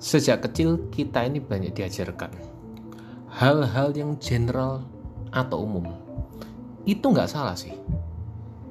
Sejak 0.00 0.48
kecil 0.48 0.88
kita 0.88 1.28
ini 1.28 1.44
banyak 1.44 1.76
diajarkan 1.76 2.32
hal-hal 3.36 3.92
yang 3.92 4.16
general 4.16 4.80
atau 5.28 5.68
umum. 5.68 5.86
Itu 6.88 7.12
nggak 7.12 7.28
salah 7.28 7.52
sih. 7.52 7.76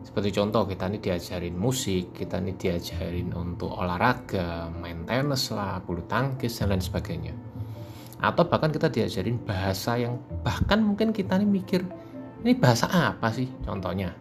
Seperti 0.02 0.34
contoh 0.34 0.66
kita 0.66 0.90
ini 0.90 0.98
diajarin 0.98 1.54
musik, 1.54 2.18
kita 2.18 2.42
ini 2.42 2.58
diajarin 2.58 3.30
untuk 3.38 3.70
olahraga, 3.70 4.74
main 4.74 5.06
tenis 5.06 5.54
lah, 5.54 5.78
bulu 5.86 6.02
tangkis 6.10 6.60
dan 6.60 6.74
lain 6.74 6.82
sebagainya. 6.82 7.38
Atau 8.20 8.50
bahkan 8.50 8.74
kita 8.74 8.90
diajarin 8.90 9.38
bahasa 9.46 10.02
yang 10.02 10.18
bahkan 10.42 10.82
mungkin 10.82 11.14
kita 11.14 11.38
ini 11.38 11.46
mikir 11.46 11.86
ini 12.44 12.56
bahasa 12.56 12.88
apa 12.88 13.32
sih 13.36 13.48
contohnya 13.68 14.16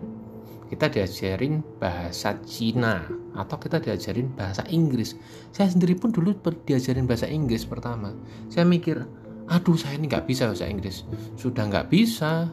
kita 0.68 0.92
diajarin 0.92 1.64
bahasa 1.80 2.36
Cina 2.44 3.08
atau 3.32 3.56
kita 3.56 3.80
diajarin 3.80 4.28
bahasa 4.36 4.60
Inggris. 4.68 5.16
Saya 5.48 5.72
sendiri 5.72 5.96
pun 5.96 6.12
dulu 6.12 6.36
diajarin 6.68 7.08
bahasa 7.08 7.24
Inggris 7.24 7.64
pertama. 7.64 8.12
Saya 8.52 8.68
mikir, 8.68 9.00
aduh 9.48 9.80
saya 9.80 9.96
ini 9.96 10.12
nggak 10.12 10.28
bisa 10.28 10.44
bahasa 10.44 10.68
Inggris. 10.68 11.08
Sudah 11.40 11.64
nggak 11.64 11.88
bisa. 11.88 12.52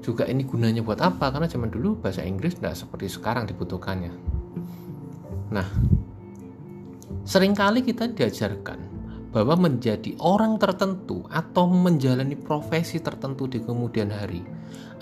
Juga 0.00 0.28
ini 0.28 0.44
gunanya 0.44 0.84
buat 0.84 1.00
apa? 1.00 1.32
Karena 1.32 1.48
zaman 1.48 1.72
dulu 1.72 2.00
bahasa 2.00 2.24
Inggris 2.24 2.56
nggak 2.56 2.76
seperti 2.76 3.12
sekarang 3.12 3.44
dibutuhkannya. 3.48 4.12
Nah, 5.52 5.68
sering 7.28 7.52
kali 7.52 7.84
kita 7.84 8.08
diajarkan 8.08 8.93
bahwa 9.34 9.66
menjadi 9.66 10.14
orang 10.22 10.62
tertentu 10.62 11.26
atau 11.26 11.66
menjalani 11.66 12.38
profesi 12.38 13.02
tertentu 13.02 13.50
di 13.50 13.58
kemudian 13.58 14.14
hari 14.14 14.46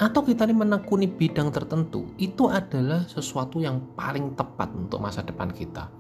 atau 0.00 0.24
kita 0.24 0.48
ini 0.48 0.56
menekuni 0.56 1.04
bidang 1.04 1.52
tertentu 1.52 2.16
itu 2.16 2.48
adalah 2.48 3.04
sesuatu 3.04 3.60
yang 3.60 3.92
paling 3.92 4.32
tepat 4.32 4.72
untuk 4.72 5.04
masa 5.04 5.20
depan 5.20 5.52
kita. 5.52 5.92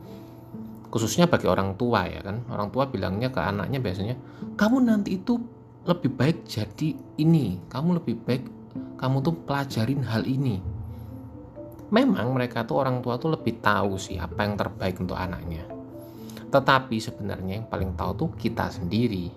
Khususnya 0.88 1.28
bagi 1.28 1.44
orang 1.44 1.76
tua 1.76 2.08
ya 2.08 2.24
kan? 2.24 2.40
Orang 2.48 2.72
tua 2.72 2.88
bilangnya 2.88 3.28
ke 3.28 3.40
anaknya 3.40 3.84
biasanya 3.84 4.16
kamu 4.56 4.80
nanti 4.80 5.20
itu 5.20 5.36
lebih 5.84 6.16
baik 6.16 6.48
jadi 6.48 6.96
ini 7.20 7.60
kamu 7.68 8.00
lebih 8.00 8.16
baik 8.24 8.44
kamu 8.96 9.20
tuh 9.20 9.36
pelajarin 9.44 10.00
hal 10.08 10.24
ini. 10.24 10.56
Memang 11.92 12.32
mereka 12.32 12.64
tuh 12.64 12.80
orang 12.80 13.04
tua 13.04 13.20
tuh 13.20 13.36
lebih 13.36 13.60
tahu 13.60 14.00
sih 14.00 14.16
apa 14.16 14.40
yang 14.40 14.56
terbaik 14.56 14.96
untuk 14.96 15.20
anaknya 15.20 15.71
tetapi 16.52 17.00
sebenarnya 17.00 17.64
yang 17.64 17.66
paling 17.66 17.96
tahu 17.96 18.12
tuh 18.12 18.30
kita 18.36 18.68
sendiri. 18.68 19.32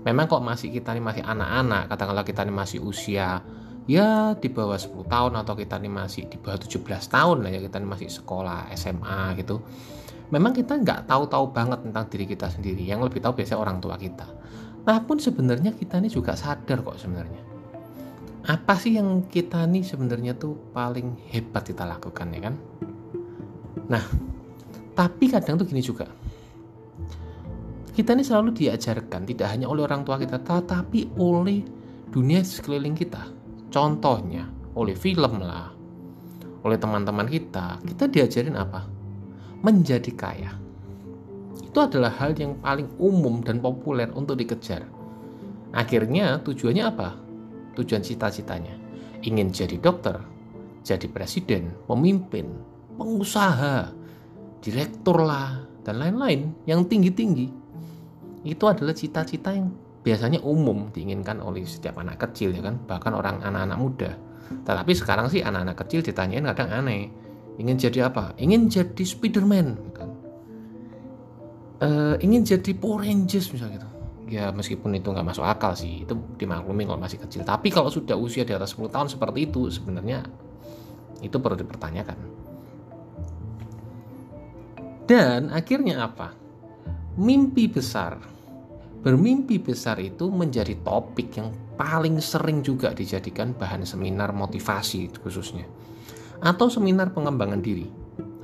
Memang 0.00 0.24
kok 0.24 0.40
masih 0.40 0.72
kita 0.72 0.96
ini 0.96 1.04
masih 1.04 1.20
anak-anak, 1.20 1.92
katakanlah 1.92 2.24
kita 2.24 2.48
ini 2.48 2.54
masih 2.56 2.80
usia 2.80 3.44
ya 3.84 4.32
di 4.32 4.48
bawah 4.48 4.80
10 4.80 5.04
tahun 5.04 5.32
atau 5.44 5.52
kita 5.52 5.76
ini 5.76 5.92
masih 5.92 6.32
di 6.32 6.40
bawah 6.40 6.56
17 6.56 6.80
tahun 7.12 7.36
lah 7.44 7.50
ya 7.52 7.60
kita 7.60 7.76
ini 7.76 7.88
masih 7.92 8.08
sekolah 8.08 8.72
SMA 8.72 9.36
gitu. 9.36 9.60
Memang 10.32 10.56
kita 10.56 10.80
nggak 10.80 11.04
tahu-tahu 11.04 11.52
banget 11.52 11.84
tentang 11.84 12.08
diri 12.08 12.24
kita 12.24 12.48
sendiri. 12.48 12.88
Yang 12.88 13.12
lebih 13.12 13.20
tahu 13.20 13.36
biasanya 13.36 13.60
orang 13.60 13.76
tua 13.84 14.00
kita. 14.00 14.24
Nah 14.88 14.98
pun 15.04 15.20
sebenarnya 15.20 15.76
kita 15.76 16.00
ini 16.00 16.08
juga 16.08 16.32
sadar 16.32 16.80
kok 16.80 16.96
sebenarnya. 16.96 17.42
Apa 18.48 18.80
sih 18.80 18.96
yang 18.96 19.28
kita 19.28 19.68
ini 19.68 19.84
sebenarnya 19.84 20.32
tuh 20.32 20.56
paling 20.72 21.28
hebat 21.28 21.68
kita 21.68 21.84
lakukan 21.84 22.32
ya 22.32 22.40
kan? 22.48 22.54
Nah, 23.90 24.04
tapi 24.96 25.28
kadang 25.28 25.60
tuh 25.60 25.68
gini 25.68 25.84
juga 25.84 26.08
kita 27.90 28.14
ini 28.14 28.24
selalu 28.24 28.54
diajarkan 28.54 29.26
tidak 29.26 29.48
hanya 29.50 29.66
oleh 29.66 29.84
orang 29.84 30.06
tua 30.06 30.16
kita 30.16 30.38
tetapi 30.40 31.14
oleh 31.18 31.62
dunia 32.10 32.42
sekeliling 32.42 32.94
kita. 32.94 33.22
Contohnya 33.70 34.46
oleh 34.74 34.94
film 34.94 35.42
lah 35.42 35.80
oleh 36.64 36.76
teman-teman 36.76 37.28
kita. 37.28 37.80
Kita 37.84 38.04
diajarin 38.08 38.56
apa? 38.56 38.84
Menjadi 39.64 40.12
kaya. 40.12 40.52
Itu 41.60 41.78
adalah 41.78 42.12
hal 42.18 42.34
yang 42.34 42.58
paling 42.58 42.88
umum 42.98 43.44
dan 43.44 43.62
populer 43.62 44.10
untuk 44.12 44.40
dikejar. 44.40 44.84
Akhirnya 45.70 46.42
tujuannya 46.42 46.84
apa? 46.84 47.14
Tujuan 47.78 48.02
cita-citanya. 48.02 48.74
Ingin 49.22 49.52
jadi 49.52 49.76
dokter 49.78 50.16
jadi 50.80 51.06
presiden 51.12 51.76
pemimpin 51.84 52.48
pengusaha 52.96 53.92
direktur 54.64 55.20
lah 55.20 55.60
dan 55.84 56.00
lain-lain 56.00 56.56
yang 56.64 56.88
tinggi-tinggi 56.88 57.59
itu 58.44 58.64
adalah 58.64 58.96
cita-cita 58.96 59.52
yang 59.52 59.68
biasanya 60.00 60.40
umum 60.40 60.88
diinginkan 60.90 61.44
oleh 61.44 61.64
setiap 61.68 62.00
anak 62.00 62.20
kecil 62.28 62.56
ya 62.56 62.64
kan? 62.64 62.80
Bahkan 62.88 63.12
orang 63.12 63.44
anak-anak 63.44 63.78
muda. 63.78 64.10
Tetapi 64.64 64.92
sekarang 64.96 65.28
sih 65.28 65.44
anak-anak 65.44 65.76
kecil 65.86 66.00
ditanyain 66.00 66.42
kadang 66.48 66.72
aneh 66.72 67.12
ingin 67.60 67.76
jadi 67.76 68.08
apa? 68.08 68.32
Ingin 68.40 68.72
jadi 68.72 69.04
Spiderman 69.04 69.76
kan? 69.92 70.10
Uh, 71.80 72.14
ingin 72.20 72.44
jadi 72.44 72.76
Power 72.76 73.04
Rangers 73.04 73.52
misalnya 73.52 73.80
gitu. 73.80 73.88
Ya 74.30 74.54
meskipun 74.54 74.94
itu 74.94 75.10
nggak 75.10 75.26
masuk 75.26 75.42
akal 75.42 75.74
sih 75.74 76.06
itu 76.06 76.14
dimaklumi 76.40 76.88
kalau 76.88 77.00
masih 77.00 77.20
kecil. 77.20 77.44
Tapi 77.44 77.68
kalau 77.68 77.92
sudah 77.92 78.16
usia 78.16 78.46
di 78.46 78.56
atas 78.56 78.72
10 78.78 78.88
tahun 78.88 79.08
seperti 79.10 79.48
itu 79.52 79.68
sebenarnya 79.68 80.24
itu 81.20 81.36
perlu 81.36 81.60
dipertanyakan. 81.60 82.18
Dan 85.04 85.50
akhirnya 85.50 86.06
apa 86.06 86.30
mimpi 87.18 87.66
besar. 87.66 88.20
Bermimpi 89.00 89.56
besar 89.56 89.96
itu 89.96 90.28
menjadi 90.28 90.76
topik 90.84 91.32
yang 91.40 91.48
paling 91.80 92.20
sering 92.20 92.60
juga 92.60 92.92
dijadikan 92.92 93.56
bahan 93.56 93.88
seminar 93.88 94.36
motivasi 94.36 95.08
khususnya. 95.24 95.64
Atau 96.44 96.68
seminar 96.68 97.16
pengembangan 97.16 97.64
diri. 97.64 97.88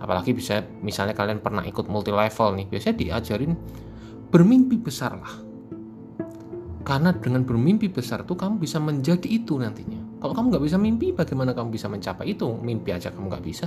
Apalagi 0.00 0.32
bisa 0.32 0.65
misalnya 0.81 1.12
kalian 1.12 1.44
pernah 1.44 1.60
ikut 1.60 1.93
multi 1.93 2.09
level 2.09 2.56
nih, 2.56 2.66
biasanya 2.72 2.97
diajarin 2.97 3.53
bermimpi 4.32 4.81
besar 4.81 5.12
lah. 5.16 5.34
Karena 6.87 7.10
dengan 7.12 7.43
bermimpi 7.43 7.91
besar 7.91 8.22
tuh 8.22 8.38
kamu 8.38 8.62
bisa 8.62 8.78
menjadi 8.78 9.27
itu 9.27 9.59
nantinya. 9.59 10.22
Kalau 10.22 10.33
kamu 10.33 10.56
nggak 10.56 10.65
bisa 10.65 10.78
mimpi, 10.78 11.12
bagaimana 11.12 11.53
kamu 11.53 11.69
bisa 11.75 11.91
mencapai 11.91 12.33
itu? 12.33 12.47
Mimpi 12.62 12.94
aja 12.94 13.10
kamu 13.10 13.27
nggak 13.27 13.44
bisa. 13.44 13.66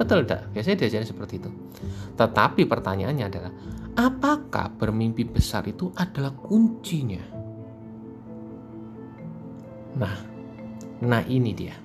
Betul 0.00 0.24
tidak? 0.24 0.48
Biasanya 0.56 0.76
diajarin 0.80 1.06
seperti 1.06 1.34
itu. 1.38 1.50
Tetapi 2.16 2.64
pertanyaannya 2.64 3.24
adalah, 3.28 3.52
apakah 3.96 4.72
bermimpi 4.76 5.24
besar 5.28 5.68
itu 5.68 5.92
adalah 5.96 6.32
kuncinya? 6.32 7.22
Nah, 9.92 10.16
nah 11.04 11.22
ini 11.28 11.52
dia. 11.52 11.76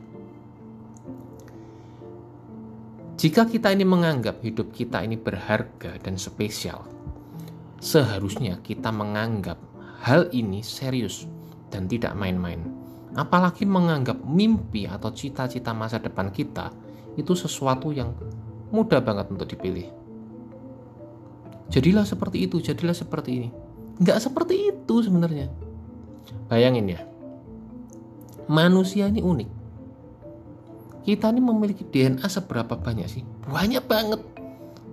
Jika 3.18 3.50
kita 3.50 3.74
ini 3.74 3.82
menganggap 3.82 4.46
hidup 4.46 4.70
kita 4.70 5.02
ini 5.02 5.18
berharga 5.18 5.98
dan 5.98 6.22
spesial, 6.22 6.86
seharusnya 7.82 8.62
kita 8.62 8.94
menganggap 8.94 9.58
hal 10.06 10.30
ini 10.30 10.62
serius 10.62 11.26
dan 11.74 11.90
tidak 11.90 12.14
main-main. 12.14 12.62
Apalagi 13.18 13.66
menganggap 13.66 14.22
mimpi 14.22 14.86
atau 14.86 15.10
cita-cita 15.10 15.74
masa 15.74 15.98
depan 15.98 16.30
kita 16.30 16.70
itu 17.18 17.34
sesuatu 17.34 17.90
yang 17.90 18.14
mudah 18.70 19.02
banget 19.02 19.34
untuk 19.34 19.50
dipilih. 19.50 20.07
Jadilah 21.68 22.08
seperti 22.08 22.48
itu, 22.48 22.64
jadilah 22.64 22.96
seperti 22.96 23.30
ini. 23.44 23.50
Nggak 24.00 24.20
seperti 24.24 24.72
itu 24.72 24.96
sebenarnya. 25.04 25.52
Bayangin 26.48 26.88
ya, 26.88 27.02
manusia 28.48 29.12
ini 29.12 29.20
unik. 29.20 29.50
Kita 31.08 31.32
ini 31.32 31.40
memiliki 31.40 31.88
DNA 31.88 32.28
seberapa 32.28 32.76
banyak 32.76 33.08
sih? 33.08 33.24
Banyak 33.48 33.84
banget. 33.88 34.22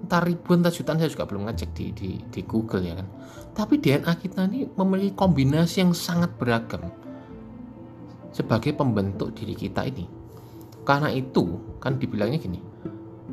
Entah 0.07 0.23
ribuan, 0.23 0.63
entah 0.63 0.71
jutaan, 0.71 1.01
saya 1.01 1.11
juga 1.11 1.27
belum 1.27 1.51
ngecek 1.51 1.71
di, 1.75 1.87
di, 1.91 2.11
di 2.23 2.41
Google 2.47 2.87
ya 2.87 2.95
kan. 2.95 3.09
Tapi 3.55 3.83
DNA 3.83 4.13
kita 4.23 4.47
ini 4.47 4.69
memiliki 4.79 5.15
kombinasi 5.17 5.83
yang 5.83 5.91
sangat 5.95 6.34
beragam 6.39 6.87
sebagai 8.31 8.75
pembentuk 8.75 9.34
diri 9.34 9.55
kita 9.55 9.87
ini. 9.87 10.07
Karena 10.84 11.09
itu, 11.11 11.79
kan 11.81 11.97
dibilangnya 11.97 12.39
gini, 12.39 12.60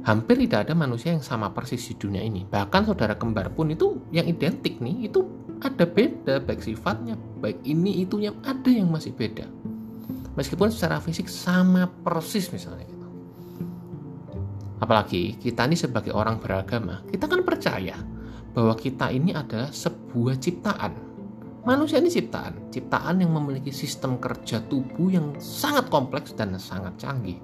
hampir 0.02 0.36
tidak 0.48 0.70
ada 0.70 0.74
manusia 0.74 1.14
yang 1.14 1.24
sama 1.24 1.54
persis 1.54 1.82
di 1.92 1.96
dunia 1.98 2.22
ini. 2.22 2.46
Bahkan 2.48 2.90
saudara 2.90 3.18
kembar 3.18 3.54
pun 3.54 3.70
itu 3.70 4.02
yang 4.10 4.26
identik 4.26 4.82
nih, 4.82 5.10
itu 5.10 5.26
ada 5.62 5.86
beda 5.86 6.42
baik 6.42 6.62
sifatnya, 6.62 7.18
baik 7.40 7.62
ini 7.66 8.02
itunya 8.02 8.34
ada 8.42 8.70
yang 8.70 8.90
masih 8.90 9.14
beda. 9.14 9.46
Meskipun 10.34 10.72
secara 10.72 10.98
fisik 11.04 11.28
sama 11.28 11.86
persis 11.88 12.50
misalnya 12.50 12.88
gitu. 12.88 13.08
Apalagi 14.82 15.38
kita 15.38 15.70
ini 15.70 15.78
sebagai 15.78 16.16
orang 16.16 16.42
beragama, 16.42 17.06
kita 17.12 17.30
kan 17.30 17.46
percaya 17.46 18.00
bahwa 18.52 18.74
kita 18.74 19.14
ini 19.14 19.36
adalah 19.38 19.70
sebuah 19.70 20.42
ciptaan 20.42 21.12
Manusia 21.62 22.02
ini 22.02 22.10
ciptaan, 22.10 22.74
ciptaan 22.74 23.22
yang 23.22 23.38
memiliki 23.38 23.70
sistem 23.70 24.18
kerja 24.18 24.66
tubuh 24.66 25.14
yang 25.14 25.38
sangat 25.38 25.94
kompleks 25.94 26.34
dan 26.34 26.58
sangat 26.58 26.98
canggih. 26.98 27.38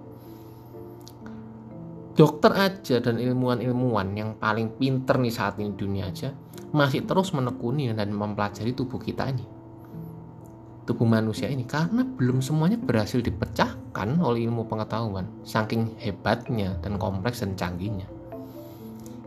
Dokter 2.18 2.50
aja 2.50 2.98
dan 2.98 3.22
ilmuwan-ilmuwan 3.22 4.18
yang 4.18 4.42
paling 4.42 4.74
pinter 4.82 5.22
nih 5.22 5.30
saat 5.30 5.62
ini 5.62 5.78
dunia 5.78 6.10
aja 6.10 6.34
masih 6.74 7.06
terus 7.06 7.30
menekuni 7.30 7.94
dan 7.94 8.10
mempelajari 8.10 8.74
tubuh 8.74 8.98
kita 8.98 9.30
ini. 9.30 9.46
Tubuh 10.90 11.06
manusia 11.06 11.46
ini 11.46 11.62
karena 11.70 12.02
belum 12.02 12.42
semuanya 12.42 12.82
berhasil 12.82 13.22
dipecahkan 13.22 14.18
oleh 14.18 14.50
ilmu 14.50 14.66
pengetahuan 14.66 15.30
saking 15.46 15.94
hebatnya 16.02 16.74
dan 16.82 16.98
kompleks 16.98 17.46
dan 17.46 17.54
canggihnya. 17.54 18.10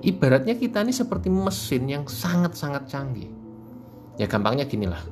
Ibaratnya 0.03 0.59
kita 0.59 0.83
ini 0.83 0.91
seperti 0.91 1.31
mesin 1.31 1.87
yang 1.87 2.11
sangat-sangat 2.11 2.91
canggih. 2.91 3.31
Ya 4.19 4.27
gampangnya 4.27 4.67
gini 4.67 4.91
lah. 4.91 5.05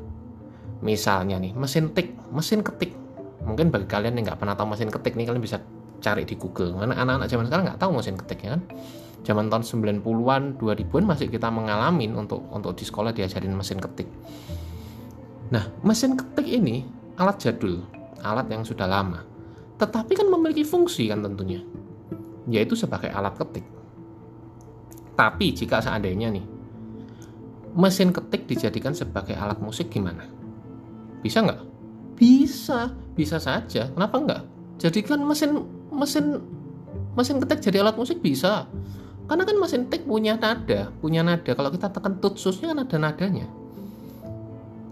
Misalnya 0.82 1.38
nih, 1.38 1.54
mesin 1.54 1.94
tik, 1.94 2.16
mesin 2.34 2.66
ketik. 2.66 2.96
Mungkin 3.46 3.70
bagi 3.70 3.86
kalian 3.86 4.18
yang 4.18 4.34
nggak 4.34 4.40
pernah 4.42 4.58
tahu 4.58 4.74
mesin 4.74 4.90
ketik 4.90 5.14
nih, 5.14 5.28
kalian 5.30 5.44
bisa 5.44 5.60
cari 5.98 6.22
di 6.24 6.34
Google. 6.38 6.74
Karena 6.78 6.94
anak-anak 6.94 7.28
zaman 7.28 7.44
sekarang 7.50 7.64
nggak 7.70 7.80
tahu 7.80 7.90
mesin 7.98 8.16
ketik 8.18 8.40
ya 8.44 8.50
kan. 8.56 8.62
Zaman 9.26 9.50
tahun 9.50 9.64
90-an, 9.66 10.42
2000-an 10.56 11.04
masih 11.04 11.26
kita 11.28 11.50
mengalami 11.50 12.08
untuk 12.08 12.46
untuk 12.54 12.72
di 12.78 12.86
sekolah 12.86 13.10
diajarin 13.12 13.52
mesin 13.52 13.82
ketik. 13.82 14.08
Nah, 15.52 15.64
mesin 15.84 16.14
ketik 16.14 16.46
ini 16.48 16.86
alat 17.18 17.36
jadul, 17.42 17.82
alat 18.22 18.46
yang 18.48 18.62
sudah 18.62 18.86
lama. 18.86 19.24
Tetapi 19.78 20.12
kan 20.14 20.26
memiliki 20.30 20.62
fungsi 20.62 21.10
kan 21.10 21.22
tentunya, 21.22 21.60
yaitu 22.46 22.78
sebagai 22.78 23.10
alat 23.10 23.34
ketik. 23.36 23.66
Tapi 25.18 25.50
jika 25.50 25.82
seandainya 25.82 26.30
nih, 26.30 26.46
mesin 27.74 28.14
ketik 28.14 28.46
dijadikan 28.46 28.94
sebagai 28.94 29.34
alat 29.34 29.58
musik 29.58 29.90
gimana? 29.90 30.26
Bisa 31.22 31.42
nggak? 31.42 31.60
Bisa, 32.14 32.94
bisa 33.18 33.38
saja. 33.42 33.90
Kenapa 33.90 34.16
nggak? 34.18 34.42
Jadikan 34.78 35.22
mesin 35.26 35.77
mesin 35.98 36.38
mesin 37.18 37.42
ketik 37.42 37.60
jadi 37.60 37.82
alat 37.82 37.98
musik 37.98 38.22
bisa. 38.22 38.70
Karena 39.28 39.44
kan 39.44 39.56
mesin 39.60 39.90
ketik 39.90 40.08
punya 40.08 40.40
nada, 40.40 40.88
punya 41.02 41.20
nada. 41.20 41.52
Kalau 41.52 41.68
kita 41.68 41.92
tekan 41.92 42.16
tutsusnya 42.22 42.72
kan 42.72 42.86
ada 42.86 42.96
nadanya. 42.96 43.46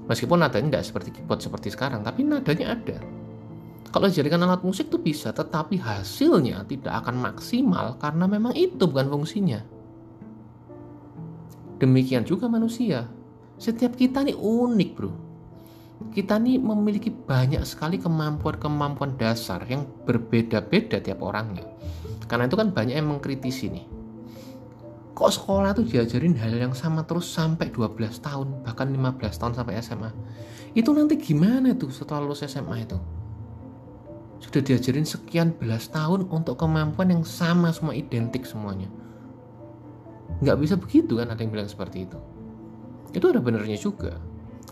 Meskipun 0.06 0.38
nadanya 0.43 0.76
nggak 0.76 0.85
seperti 0.87 1.08
keyboard 1.14 1.41
seperti 1.41 1.73
sekarang, 1.73 2.05
tapi 2.05 2.23
nadanya 2.26 2.76
ada. 2.76 2.99
Kalau 3.88 4.12
dijadikan 4.12 4.44
alat 4.44 4.61
musik 4.61 4.93
itu 4.93 5.00
bisa, 5.00 5.32
tetapi 5.32 5.81
hasilnya 5.81 6.69
tidak 6.69 7.00
akan 7.00 7.17
maksimal 7.17 7.97
karena 7.97 8.29
memang 8.29 8.52
itu 8.52 8.85
bukan 8.85 9.09
fungsinya. 9.09 9.64
Demikian 11.81 12.29
juga 12.29 12.44
manusia. 12.44 13.09
Setiap 13.56 13.97
kita 13.97 14.20
nih 14.20 14.37
unik, 14.37 14.91
bro. 14.93 15.25
Kita 15.96 16.37
nih 16.37 16.60
memiliki 16.60 17.08
banyak 17.08 17.64
sekali 17.64 17.96
kemampuan-kemampuan 17.96 19.16
dasar 19.16 19.64
yang 19.64 19.88
berbeda-beda 20.04 21.00
tiap 21.00 21.25
orangnya. 21.25 21.64
Karena 22.28 22.44
itu 22.44 22.56
kan 22.56 22.69
banyak 22.72 23.00
yang 23.00 23.08
mengkritisi 23.08 23.72
nih. 23.72 23.87
Kok 25.16 25.32
sekolah 25.32 25.72
tuh 25.72 25.88
diajarin 25.88 26.37
hal 26.37 26.52
yang 26.52 26.76
sama 26.76 27.00
terus 27.08 27.32
sampai 27.32 27.72
12 27.72 28.20
tahun 28.20 28.60
bahkan 28.60 28.93
15 28.93 29.40
tahun 29.40 29.52
sampai 29.56 29.81
SMA 29.81 30.12
itu 30.76 30.93
nanti 30.93 31.16
gimana 31.16 31.72
tuh 31.72 31.88
setelah 31.88 32.28
lulus 32.28 32.44
SMA 32.44 32.84
itu? 32.84 33.00
Sudah 34.44 34.60
diajarin 34.60 35.08
sekian 35.08 35.56
belas 35.56 35.88
tahun 35.88 36.28
untuk 36.28 36.60
kemampuan 36.60 37.08
yang 37.08 37.25
sama 37.25 37.72
semua 37.72 37.96
identik 37.96 38.44
semuanya. 38.44 38.92
Nggak 40.44 40.56
bisa 40.60 40.75
begitu 40.76 41.16
kan 41.16 41.32
ada 41.32 41.40
yang 41.40 41.49
bilang 41.49 41.64
seperti 41.64 42.04
itu? 42.04 42.20
Itu 43.16 43.32
ada 43.32 43.40
benernya 43.40 43.81
juga 43.81 44.20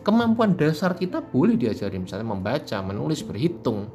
kemampuan 0.05 0.55
dasar 0.55 0.93
kita 0.95 1.25
boleh 1.25 1.57
diajarin 1.57 2.05
misalnya 2.05 2.29
membaca 2.29 2.77
menulis 2.85 3.25
berhitung. 3.25 3.89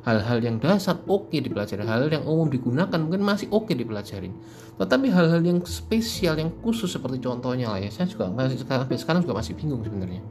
Hal-hal 0.00 0.40
yang 0.40 0.56
dasar 0.56 0.96
oke 1.04 1.28
okay 1.28 1.44
dipelajari 1.44 1.84
hal-hal 1.84 2.08
yang 2.08 2.24
umum 2.24 2.48
digunakan 2.48 2.96
mungkin 2.96 3.20
masih 3.20 3.52
oke 3.52 3.68
okay 3.68 3.76
dipelajarin 3.76 4.32
tetapi 4.80 5.12
hal-hal 5.12 5.44
yang 5.44 5.60
spesial 5.68 6.40
yang 6.40 6.48
khusus 6.64 6.88
seperti 6.88 7.20
contohnya 7.20 7.68
lah 7.68 7.84
ya 7.84 7.92
saya 7.92 8.08
juga 8.08 8.32
masih 8.32 8.64
sekarang 8.64 8.88
sekarang 8.96 9.20
juga 9.28 9.36
masih 9.36 9.52
bingung 9.52 9.84
sebenarnya. 9.84 10.24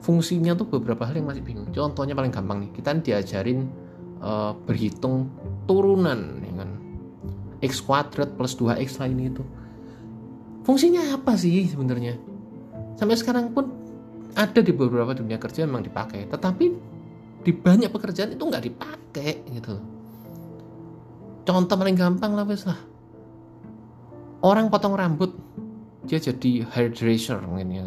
Fungsinya 0.00 0.56
tuh 0.56 0.64
beberapa 0.72 1.04
hal 1.04 1.20
yang 1.20 1.28
masih 1.28 1.44
bingung. 1.44 1.68
Contohnya 1.76 2.16
paling 2.16 2.32
gampang 2.32 2.64
nih 2.64 2.72
kita 2.72 2.96
diajarin 2.96 3.68
uh, 4.24 4.56
berhitung 4.64 5.28
turunan 5.68 6.40
dengan 6.40 6.80
x 7.60 7.84
kuadrat 7.84 8.32
plus 8.32 8.56
2x 8.56 8.96
lain 8.96 9.28
itu. 9.28 9.44
Fungsinya 10.64 11.20
apa 11.20 11.36
sih 11.36 11.68
sebenarnya 11.68 12.16
sampai 12.96 13.16
sekarang 13.16 13.52
pun 13.52 13.68
ada 14.36 14.60
di 14.60 14.72
beberapa 14.72 15.16
dunia 15.16 15.40
kerja 15.40 15.64
memang 15.64 15.84
dipakai 15.84 16.28
tetapi 16.28 16.64
di 17.46 17.52
banyak 17.54 17.88
pekerjaan 17.94 18.34
itu 18.34 18.42
nggak 18.42 18.64
dipakai 18.66 19.46
gitu. 19.54 19.78
Contoh 21.46 21.76
paling 21.78 21.94
gampang 21.94 22.34
lah 22.34 22.42
wes 22.42 22.66
lah. 22.66 22.76
Orang 24.42 24.66
potong 24.66 24.98
rambut 24.98 25.30
dia 26.04 26.18
jadi 26.18 26.66
hairdresser 26.66 27.38
mungkin 27.46 27.68
ya. 27.70 27.86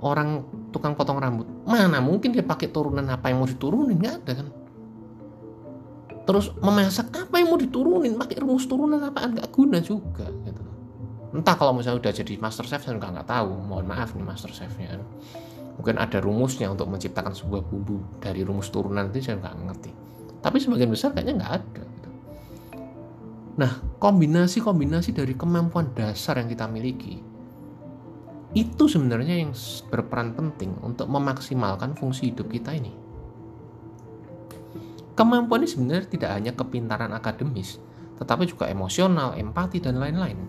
Orang 0.00 0.48
tukang 0.72 0.96
potong 0.96 1.20
rambut 1.20 1.44
mana 1.68 2.00
mungkin 2.00 2.32
dia 2.32 2.42
pakai 2.42 2.72
turunan 2.72 3.04
apa 3.12 3.28
yang 3.28 3.44
mau 3.44 3.48
diturunin? 3.48 4.00
Nggak 4.00 4.14
ada 4.24 4.32
kan? 4.40 4.48
Terus 6.26 6.50
memasak 6.58 7.12
apa 7.12 7.38
yang 7.38 7.52
mau 7.52 7.60
diturunin? 7.60 8.18
Pakai 8.18 8.40
rumus 8.40 8.66
turunan 8.66 8.98
apaan? 9.04 9.36
Nggak 9.36 9.52
guna 9.52 9.78
juga 9.78 10.26
gitu 10.42 10.65
entah 11.34 11.56
kalau 11.58 11.74
misalnya 11.74 12.02
udah 12.02 12.12
jadi 12.12 12.38
master 12.38 12.66
chef 12.66 12.86
saya 12.86 12.98
nggak 12.98 13.26
tahu 13.26 13.50
mohon 13.66 13.86
maaf 13.86 14.14
nih 14.14 14.22
master 14.22 14.50
chefnya 14.54 15.00
mungkin 15.76 15.98
ada 16.00 16.22
rumusnya 16.22 16.70
untuk 16.70 16.88
menciptakan 16.88 17.34
sebuah 17.34 17.66
bumbu 17.66 18.00
dari 18.22 18.46
rumus 18.46 18.70
turunan 18.70 19.10
itu 19.10 19.26
saya 19.26 19.42
nggak 19.42 19.54
ngerti 19.66 19.90
tapi 20.40 20.56
sebagian 20.62 20.90
besar 20.92 21.12
kayaknya 21.12 21.34
nggak 21.42 21.52
ada 21.58 21.82
gitu. 21.82 22.10
nah 23.58 23.72
kombinasi-kombinasi 23.98 25.10
dari 25.16 25.34
kemampuan 25.34 25.90
dasar 25.92 26.38
yang 26.38 26.48
kita 26.48 26.70
miliki 26.70 27.20
itu 28.56 28.84
sebenarnya 28.88 29.42
yang 29.42 29.52
berperan 29.92 30.32
penting 30.32 30.72
untuk 30.80 31.10
memaksimalkan 31.10 31.92
fungsi 31.98 32.32
hidup 32.32 32.48
kita 32.48 32.72
ini 32.72 32.94
kemampuan 35.18 35.66
ini 35.66 35.68
sebenarnya 35.68 36.06
tidak 36.08 36.30
hanya 36.32 36.52
kepintaran 36.56 37.12
akademis 37.12 37.82
tetapi 38.16 38.48
juga 38.48 38.68
emosional, 38.72 39.36
empati, 39.36 39.78
dan 39.80 40.00
lain-lain. 40.00 40.40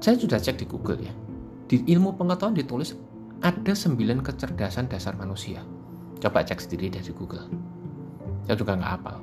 Saya 0.00 0.16
sudah 0.20 0.38
cek 0.38 0.60
di 0.60 0.66
Google 0.68 1.00
ya 1.02 1.14
di 1.66 1.82
ilmu 1.82 2.14
pengetahuan 2.14 2.54
ditulis 2.54 2.94
ada 3.42 3.74
sembilan 3.74 4.22
kecerdasan 4.22 4.86
dasar 4.86 5.18
manusia. 5.18 5.66
Coba 6.22 6.46
cek 6.46 6.62
sendiri 6.62 6.94
dari 6.94 7.10
Google. 7.10 7.46
Saya 8.46 8.56
juga 8.56 8.78
nggak 8.78 8.92
hafal. 8.96 9.18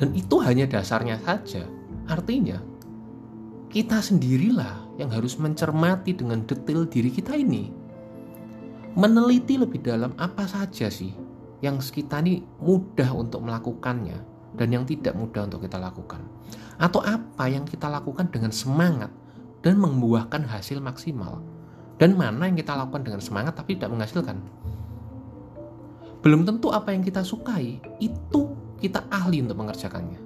Dan 0.00 0.16
itu 0.16 0.40
hanya 0.40 0.64
dasarnya 0.64 1.20
saja. 1.20 1.68
Artinya, 2.08 2.56
kita 3.68 4.00
sendirilah 4.00 4.96
yang 4.96 5.12
harus 5.12 5.36
mencermati 5.36 6.16
dengan 6.16 6.42
detail 6.48 6.88
diri 6.88 7.12
kita 7.12 7.36
ini. 7.36 7.68
Meneliti 8.96 9.60
lebih 9.60 9.84
dalam 9.84 10.16
apa 10.16 10.48
saja 10.48 10.88
sih 10.88 11.12
yang 11.60 11.78
kita 11.78 12.24
ini 12.24 12.42
mudah 12.64 13.12
untuk 13.12 13.44
melakukannya 13.44 14.18
dan 14.56 14.68
yang 14.72 14.88
tidak 14.88 15.12
mudah 15.14 15.44
untuk 15.44 15.68
kita 15.68 15.76
lakukan. 15.76 16.24
Atau 16.80 17.04
apa 17.04 17.46
yang 17.46 17.68
kita 17.68 17.86
lakukan 17.92 18.32
dengan 18.32 18.50
semangat 18.50 19.12
dan 19.62 19.78
membuahkan 19.78 20.46
hasil 20.46 20.78
maksimal 20.78 21.42
dan 21.98 22.14
mana 22.14 22.46
yang 22.46 22.56
kita 22.58 22.78
lakukan 22.78 23.02
dengan 23.02 23.18
semangat 23.18 23.58
tapi 23.58 23.74
tidak 23.74 23.90
menghasilkan. 23.90 24.38
Belum 26.22 26.46
tentu 26.46 26.70
apa 26.70 26.94
yang 26.94 27.02
kita 27.02 27.22
sukai 27.22 27.78
itu 27.98 28.40
kita 28.78 29.06
ahli 29.10 29.42
untuk 29.42 29.58
mengerjakannya. 29.58 30.20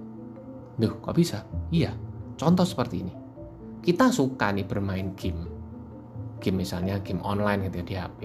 Duh, 0.76 1.00
kok 1.00 1.16
bisa? 1.16 1.44
Iya, 1.72 1.92
contoh 2.36 2.64
seperti 2.64 3.04
ini. 3.04 3.14
Kita 3.82 4.12
suka 4.12 4.52
nih 4.52 4.68
bermain 4.68 5.12
game. 5.16 5.48
Game 6.40 6.58
misalnya 6.60 7.00
game 7.00 7.20
online 7.24 7.68
gitu 7.68 7.76
ya 7.80 7.84
di 7.84 7.94
HP. 7.96 8.20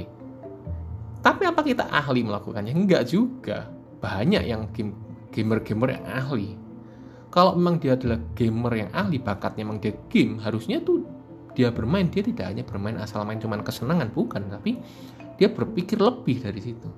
Tapi 1.23 1.43
apa 1.43 1.61
kita 1.63 1.91
ahli 1.91 2.23
melakukannya? 2.23 2.71
Enggak 2.71 3.09
juga. 3.09 3.67
Banyak 3.99 4.43
yang 4.47 4.69
game 4.71 4.95
gamer-gamer 5.31 5.99
yang 5.99 6.05
ahli. 6.07 6.66
Kalau 7.27 7.59
memang 7.59 7.77
dia 7.77 7.99
adalah 7.99 8.17
gamer 8.33 8.87
yang 8.87 8.91
ahli, 8.95 9.19
bakatnya 9.19 9.67
memang 9.67 9.83
dia 9.83 9.93
game, 10.07 10.39
harusnya 10.39 10.79
tuh 10.79 11.03
dia 11.57 11.73
bermain. 11.73 12.07
Dia 12.07 12.23
tidak 12.23 12.45
hanya 12.53 12.63
bermain 12.63 12.95
asal 13.01 13.25
main 13.27 13.41
cuman 13.41 13.65
kesenangan 13.65 14.13
bukan. 14.13 14.47
Tapi 14.47 14.79
dia 15.35 15.49
berpikir 15.51 15.99
lebih 15.99 16.39
dari 16.39 16.61
situ. 16.61 16.89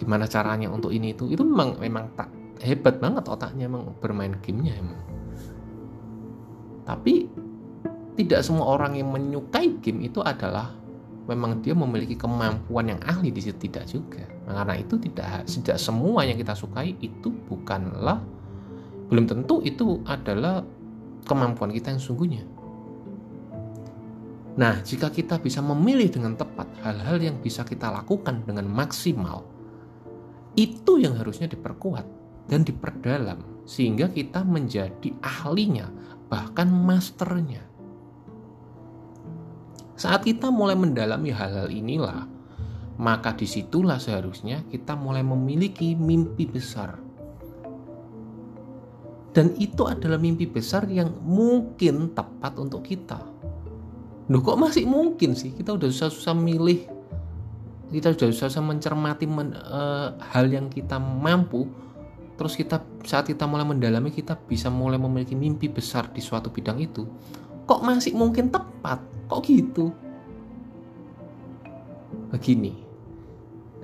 Gimana 0.00 0.24
caranya 0.26 0.72
untuk 0.72 0.90
ini 0.90 1.12
itu? 1.12 1.28
Itu 1.28 1.44
memang 1.44 1.76
memang 1.76 2.16
tak 2.16 2.32
hebat 2.64 2.98
banget 2.98 3.24
otaknya 3.28 3.68
emang 3.68 3.92
bermain 4.00 4.32
gamenya 4.40 4.80
emang. 4.80 5.00
Tapi 6.88 7.28
tidak 8.18 8.40
semua 8.42 8.66
orang 8.66 8.98
yang 8.98 9.12
menyukai 9.12 9.78
game 9.78 10.04
itu 10.04 10.20
adalah 10.20 10.74
memang 11.30 11.62
dia 11.62 11.76
memiliki 11.76 12.18
kemampuan 12.18 12.90
yang 12.96 13.00
ahli 13.06 13.30
di 13.30 13.44
situ. 13.44 13.68
Tidak 13.70 13.84
juga. 13.86 14.24
Nah, 14.48 14.64
karena 14.64 14.74
itu 14.80 14.98
tidak 14.98 15.46
tidak 15.46 15.78
semua 15.78 16.26
yang 16.26 16.40
kita 16.40 16.56
sukai 16.56 16.98
itu 16.98 17.30
bukanlah 17.46 18.18
belum 19.10 19.26
tentu 19.26 19.58
itu 19.66 20.00
adalah 20.06 20.62
kemampuan 21.26 21.74
kita 21.74 21.92
yang 21.92 22.02
sungguhnya 22.02 22.46
Nah, 24.58 24.82
jika 24.82 25.08
kita 25.08 25.38
bisa 25.38 25.62
memilih 25.62 26.10
dengan 26.10 26.34
tepat 26.34 26.66
hal-hal 26.82 27.16
yang 27.22 27.36
bisa 27.38 27.62
kita 27.62 27.88
lakukan 27.88 28.42
dengan 28.42 28.66
maksimal, 28.66 29.46
itu 30.58 30.98
yang 30.98 31.14
harusnya 31.16 31.46
diperkuat 31.46 32.04
dan 32.50 32.66
diperdalam 32.66 33.40
sehingga 33.62 34.10
kita 34.10 34.42
menjadi 34.42 35.14
ahlinya, 35.22 35.86
bahkan 36.26 36.66
masternya. 36.66 37.64
Saat 39.94 40.28
kita 40.28 40.52
mulai 40.52 40.74
mendalami 40.74 41.30
hal-hal 41.30 41.72
inilah, 41.72 42.28
maka 43.00 43.32
di 43.32 43.48
situlah 43.48 43.96
seharusnya 43.96 44.66
kita 44.66 44.92
mulai 44.92 45.24
memiliki 45.24 45.96
mimpi 45.96 46.44
besar. 46.44 47.00
Dan 49.30 49.54
itu 49.62 49.86
adalah 49.86 50.18
mimpi 50.18 50.46
besar 50.50 50.90
yang 50.90 51.14
mungkin 51.22 52.10
tepat 52.10 52.58
untuk 52.58 52.82
kita. 52.82 53.22
Loh 54.30 54.42
kok 54.42 54.58
masih 54.58 54.86
mungkin 54.86 55.34
sih? 55.38 55.54
Kita 55.54 55.74
udah 55.74 55.90
susah-susah 55.90 56.34
milih, 56.34 56.86
kita 57.90 58.14
udah 58.14 58.30
susah-susah 58.30 58.62
mencermati 58.62 59.26
men, 59.26 59.54
uh, 59.54 60.14
hal 60.34 60.50
yang 60.50 60.66
kita 60.70 60.98
mampu, 60.98 61.66
terus 62.38 62.54
kita 62.54 62.82
saat 63.06 63.26
kita 63.30 63.46
mulai 63.46 63.66
mendalami 63.66 64.10
kita 64.14 64.38
bisa 64.38 64.70
mulai 64.70 64.98
memiliki 64.98 65.34
mimpi 65.34 65.66
besar 65.70 66.10
di 66.10 66.22
suatu 66.22 66.50
bidang 66.50 66.78
itu. 66.78 67.06
Kok 67.66 67.80
masih 67.86 68.18
mungkin 68.18 68.50
tepat? 68.50 69.02
Kok 69.30 69.40
gitu? 69.46 69.94
Begini, 72.30 72.74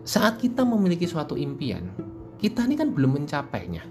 saat 0.06 0.38
kita 0.38 0.62
memiliki 0.62 1.06
suatu 1.06 1.34
impian, 1.34 1.90
kita 2.38 2.62
ini 2.66 2.78
kan 2.78 2.94
belum 2.94 3.18
mencapainya. 3.22 3.82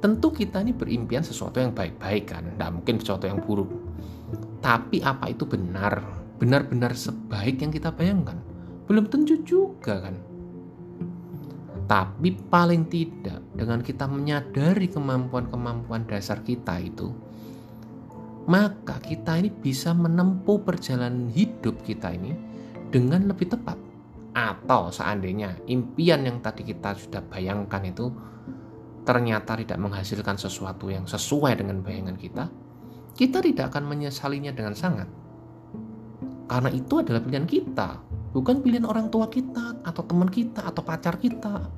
Tentu 0.00 0.32
kita 0.32 0.64
ini 0.64 0.72
berimpian 0.72 1.20
sesuatu 1.20 1.60
yang 1.60 1.76
baik-baik 1.76 2.32
kan, 2.32 2.48
tidak 2.56 2.70
mungkin 2.72 2.96
sesuatu 2.96 3.28
yang 3.28 3.36
buruk. 3.44 3.68
Tapi 4.64 5.04
apa 5.04 5.28
itu 5.28 5.44
benar? 5.44 6.00
Benar-benar 6.40 6.96
sebaik 6.96 7.60
yang 7.60 7.68
kita 7.68 7.92
bayangkan? 7.92 8.40
Belum 8.88 9.04
tentu 9.12 9.36
juga 9.44 10.08
kan. 10.08 10.16
Tapi 11.84 12.32
paling 12.48 12.88
tidak 12.88 13.44
dengan 13.52 13.84
kita 13.84 14.08
menyadari 14.08 14.88
kemampuan-kemampuan 14.88 16.08
dasar 16.08 16.40
kita 16.40 16.80
itu, 16.80 17.12
maka 18.48 19.02
kita 19.04 19.36
ini 19.36 19.52
bisa 19.52 19.92
menempuh 19.92 20.64
perjalanan 20.64 21.28
hidup 21.28 21.76
kita 21.84 22.14
ini 22.14 22.32
dengan 22.88 23.28
lebih 23.28 23.52
tepat. 23.52 23.76
Atau 24.32 24.94
seandainya 24.94 25.58
impian 25.66 26.22
yang 26.22 26.38
tadi 26.38 26.62
kita 26.62 26.94
sudah 26.94 27.20
bayangkan 27.26 27.82
itu 27.82 28.06
ternyata 29.06 29.56
tidak 29.56 29.78
menghasilkan 29.80 30.36
sesuatu 30.36 30.92
yang 30.92 31.08
sesuai 31.08 31.58
dengan 31.60 31.80
bayangan 31.80 32.16
kita, 32.16 32.44
kita 33.16 33.38
tidak 33.40 33.74
akan 33.74 33.88
menyesalinya 33.88 34.52
dengan 34.52 34.76
sangat. 34.76 35.08
Karena 36.50 36.70
itu 36.74 36.98
adalah 36.98 37.22
pilihan 37.22 37.46
kita, 37.46 38.02
bukan 38.34 38.60
pilihan 38.60 38.84
orang 38.84 39.08
tua 39.08 39.30
kita, 39.30 39.80
atau 39.86 40.02
teman 40.02 40.26
kita, 40.26 40.66
atau 40.66 40.82
pacar 40.82 41.14
kita, 41.16 41.70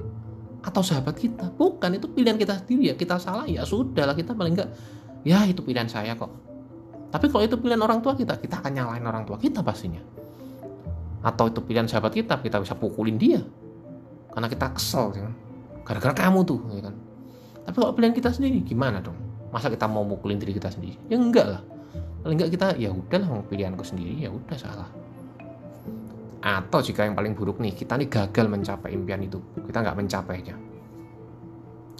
atau 0.64 0.82
sahabat 0.82 1.16
kita. 1.20 1.52
Bukan, 1.54 2.00
itu 2.00 2.08
pilihan 2.08 2.40
kita 2.40 2.64
sendiri 2.64 2.92
ya. 2.92 2.94
Kita 2.96 3.20
salah 3.20 3.44
ya 3.44 3.68
sudah 3.68 4.08
lah, 4.08 4.16
kita 4.16 4.32
paling 4.32 4.56
enggak, 4.56 4.72
ya 5.28 5.44
itu 5.44 5.60
pilihan 5.60 5.92
saya 5.92 6.16
kok. 6.16 6.32
Tapi 7.12 7.28
kalau 7.28 7.44
itu 7.44 7.60
pilihan 7.60 7.84
orang 7.84 8.00
tua 8.00 8.16
kita, 8.16 8.40
kita 8.40 8.64
akan 8.64 8.72
nyalain 8.72 9.04
orang 9.04 9.28
tua 9.28 9.36
kita 9.36 9.60
pastinya 9.60 10.00
atau 11.22 11.46
itu 11.46 11.62
pilihan 11.62 11.86
sahabat 11.86 12.12
kita 12.12 12.34
kita 12.42 12.58
bisa 12.58 12.74
pukulin 12.74 13.14
dia 13.14 13.40
karena 14.34 14.50
kita 14.50 14.74
kesel 14.74 15.14
ya 15.14 15.22
kan 15.30 15.34
gara-gara 15.86 16.14
kamu 16.26 16.42
tuh 16.42 16.58
ya 16.74 16.82
kan 16.90 16.94
tapi 17.62 17.76
kalau 17.78 17.92
pilihan 17.94 18.14
kita 18.14 18.30
sendiri 18.34 18.62
gimana 18.66 18.98
dong? 18.98 19.16
Masa 19.52 19.68
kita 19.68 19.84
mau 19.86 20.02
pukulin 20.02 20.40
diri 20.40 20.56
kita 20.56 20.72
sendiri? 20.72 20.96
Ya 21.12 21.20
enggak 21.20 21.46
lah. 21.46 21.62
Paling 22.24 22.36
enggak 22.38 22.50
kita 22.54 22.66
ya 22.78 22.90
udahlah 22.90 23.42
pilihanku 23.46 23.84
sendiri 23.84 24.26
ya 24.26 24.30
udah 24.32 24.58
salah. 24.58 24.88
Atau 26.42 26.82
jika 26.82 27.06
yang 27.06 27.14
paling 27.14 27.38
buruk 27.38 27.62
nih 27.62 27.74
kita 27.76 27.94
nih 27.94 28.10
gagal 28.10 28.46
mencapai 28.50 28.90
impian 28.96 29.22
itu. 29.22 29.38
Kita 29.62 29.78
nggak 29.84 29.96
mencapainya. 29.98 30.56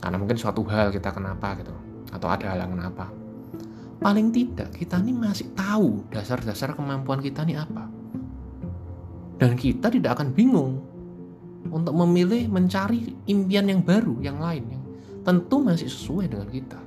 Karena 0.03 0.17
mungkin 0.19 0.35
suatu 0.35 0.67
hal 0.67 0.91
kita 0.91 1.15
kenapa 1.15 1.55
gitu. 1.63 1.75
Atau 2.11 2.27
ada 2.27 2.51
halangan 2.51 2.81
apa 2.91 3.23
paling 4.03 4.35
tidak 4.35 4.75
kita 4.75 4.99
nih 4.99 5.15
masih 5.15 5.55
tahu 5.55 6.03
dasar-dasar 6.11 6.75
kemampuan 6.75 7.23
kita 7.23 7.47
nih 7.47 7.63
apa. 7.63 7.87
Dan 9.39 9.55
kita 9.55 9.89
tidak 9.89 10.19
akan 10.19 10.35
bingung 10.35 10.83
untuk 11.71 11.95
memilih 11.95 12.51
mencari 12.51 13.15
impian 13.31 13.71
yang 13.71 13.81
baru, 13.87 14.19
yang 14.19 14.43
lain, 14.43 14.67
yang 14.67 14.82
tentu 15.23 15.63
masih 15.63 15.87
sesuai 15.87 16.27
dengan 16.31 16.49
kita. 16.51 16.81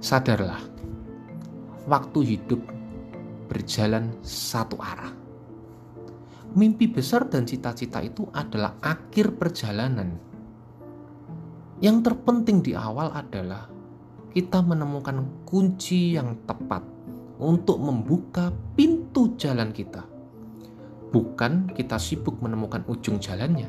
Sadarlah, 0.00 0.60
waktu 1.84 2.36
hidup 2.36 2.60
berjalan 3.48 4.12
satu 4.24 4.76
arah. 4.80 5.12
Mimpi 6.56 6.88
besar 6.88 7.28
dan 7.28 7.44
cita-cita 7.44 8.00
itu 8.00 8.24
adalah 8.32 8.80
akhir 8.80 9.36
perjalanan. 9.36 10.16
Yang 11.84 12.08
terpenting 12.08 12.64
di 12.64 12.72
awal 12.72 13.12
adalah 13.12 13.68
kita 14.32 14.64
menemukan 14.64 15.44
kunci 15.44 16.16
yang 16.16 16.32
tepat 16.48 16.80
untuk 17.36 17.76
membuka 17.76 18.48
pintu 18.72 19.36
jalan 19.36 19.68
kita. 19.72 20.00
Bukan 21.12 21.72
kita 21.76 22.00
sibuk 22.00 22.40
menemukan 22.40 22.80
ujung 22.88 23.20
jalannya, 23.20 23.68